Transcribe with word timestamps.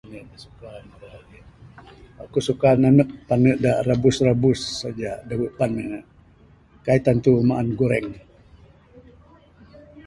Aku 2.23 2.39
suka 2.47 2.69
nanek 2.81 3.09
pane 3.27 3.51
da 3.63 3.71
rabus 3.87 4.17
rabus 4.27 4.61
aja 4.89 5.11
dawe 5.29 5.47
pane. 5.59 5.83
Kaik 6.85 7.01
tantu 7.05 7.31
maan 7.49 7.67
da 7.69 7.75
gureng 7.79 8.07
gureng. 8.09 8.09